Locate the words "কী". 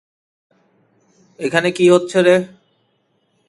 1.71-1.85